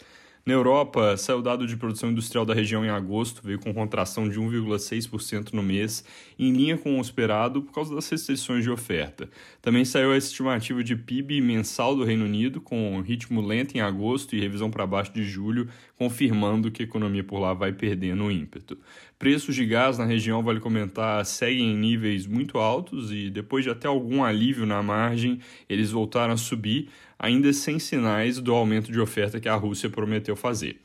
[0.48, 4.40] Na Europa, saiu dado de produção industrial da região em agosto, veio com contração de
[4.40, 6.02] 1,6% no mês,
[6.38, 9.28] em linha com o esperado por causa das restrições de oferta.
[9.60, 14.34] Também saiu a estimativa de PIB mensal do Reino Unido, com ritmo lento em agosto
[14.34, 18.78] e revisão para baixo de julho, confirmando que a economia por lá vai perdendo ímpeto.
[19.18, 23.70] Preços de gás na região, vale comentar, seguem em níveis muito altos e depois de
[23.70, 29.00] até algum alívio na margem, eles voltaram a subir, ainda sem sinais do aumento de
[29.00, 30.76] oferta que a Rússia prometeu fazer.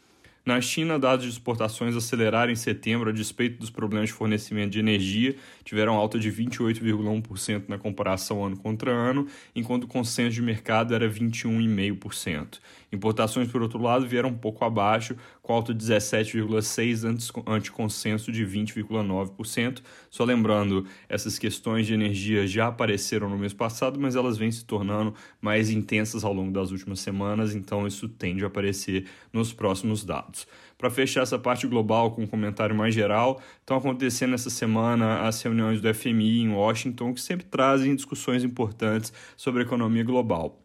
[0.45, 4.79] Na China, dados de exportações aceleraram em setembro a despeito dos problemas de fornecimento de
[4.79, 10.93] energia, tiveram alta de 28,1% na comparação ano contra ano, enquanto o consenso de mercado
[10.93, 12.59] era 21,5%.
[12.91, 18.45] Importações, por outro lado, vieram um pouco abaixo, com alta de 17,6% ante consenso de
[18.45, 19.81] 20,9%.
[20.09, 24.65] Só lembrando, essas questões de energia já apareceram no mês passado, mas elas vêm se
[24.65, 30.03] tornando mais intensas ao longo das últimas semanas, então isso tende a aparecer nos próximos
[30.03, 30.32] dados.
[30.77, 35.41] Para fechar essa parte global com um comentário mais geral, estão acontecendo essa semana as
[35.41, 40.62] reuniões do FMI em Washington, que sempre trazem discussões importantes sobre a economia global.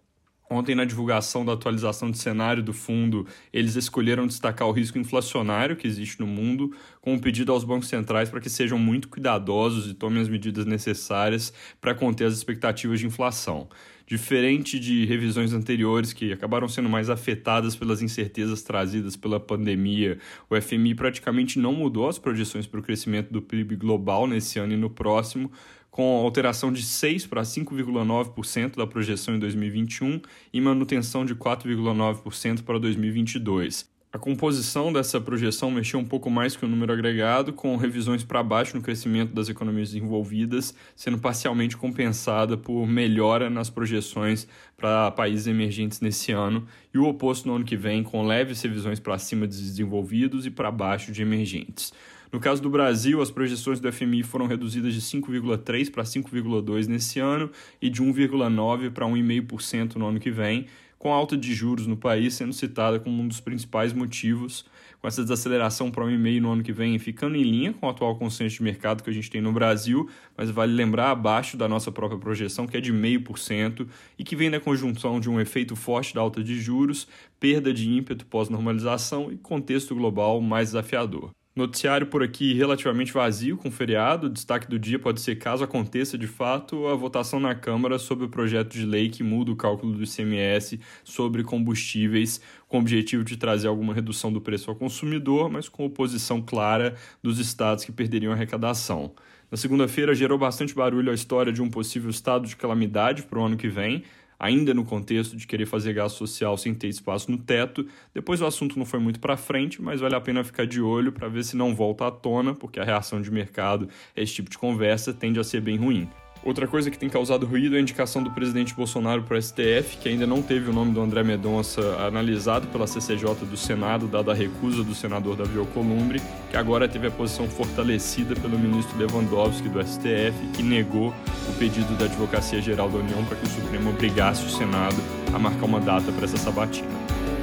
[0.50, 5.76] Ontem, na divulgação da atualização de cenário do fundo, eles escolheram destacar o risco inflacionário
[5.76, 9.90] que existe no mundo, com um pedido aos bancos centrais para que sejam muito cuidadosos
[9.90, 13.68] e tomem as medidas necessárias para conter as expectativas de inflação.
[14.06, 20.58] Diferente de revisões anteriores que acabaram sendo mais afetadas pelas incertezas trazidas pela pandemia, o
[20.58, 24.78] FMI praticamente não mudou as projeções para o crescimento do PIB global nesse ano e
[24.78, 25.52] no próximo,
[25.98, 30.20] com alteração de 6 para 5,9% da projeção em 2021
[30.52, 33.97] e manutenção de 4,9% para 2022.
[34.10, 38.42] A composição dessa projeção mexeu um pouco mais que o número agregado, com revisões para
[38.42, 44.48] baixo no crescimento das economias desenvolvidas, sendo parcialmente compensada por melhora nas projeções
[44.78, 48.98] para países emergentes nesse ano, e o oposto no ano que vem, com leves revisões
[48.98, 51.92] para cima de desenvolvidos e para baixo de emergentes.
[52.32, 57.20] No caso do Brasil, as projeções do FMI foram reduzidas de 5,3% para 5,2% nesse
[57.20, 60.66] ano e de 1,9% para 1,5% no ano que vem,
[60.98, 64.64] com a alta de juros no país sendo citada como um dos principais motivos,
[65.00, 68.16] com essa desaceleração para 1,5% no ano que vem, ficando em linha com o atual
[68.16, 71.92] consenso de mercado que a gente tem no Brasil, mas vale lembrar abaixo da nossa
[71.92, 73.86] própria projeção, que é de 0,5%
[74.18, 77.06] e que vem da conjunção de um efeito forte da alta de juros,
[77.38, 81.37] perda de ímpeto pós-normalização e contexto global mais desafiador.
[81.58, 84.28] Noticiário por aqui relativamente vazio, com feriado.
[84.28, 88.26] O destaque do dia pode ser, caso aconteça de fato, a votação na Câmara sobre
[88.26, 93.24] o projeto de lei que muda o cálculo do ICMS sobre combustíveis, com o objetivo
[93.24, 97.90] de trazer alguma redução do preço ao consumidor, mas com oposição clara dos estados que
[97.90, 99.12] perderiam a arrecadação.
[99.50, 103.44] Na segunda-feira, gerou bastante barulho a história de um possível estado de calamidade para o
[103.44, 104.04] ano que vem
[104.38, 107.86] ainda no contexto de querer fazer gasto social sem ter espaço no teto.
[108.14, 111.10] Depois o assunto não foi muito para frente, mas vale a pena ficar de olho
[111.10, 114.50] para ver se não volta à tona, porque a reação de mercado a esse tipo
[114.50, 116.08] de conversa tende a ser bem ruim.
[116.44, 119.98] Outra coisa que tem causado ruído é a indicação do presidente Bolsonaro para o STF,
[120.00, 124.30] que ainda não teve o nome do André Medonça analisado pela CCJ do Senado, dada
[124.30, 129.68] a recusa do senador Davi Alcolumbre, que agora teve a posição fortalecida pelo ministro Lewandowski
[129.68, 131.12] do STF, que negou
[131.48, 134.96] o pedido da Advocacia Geral da União para que o Supremo obrigasse o Senado
[135.34, 136.88] a marcar uma data para essa sabatina.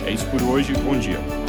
[0.05, 1.44] É isso por hoje, bom dia.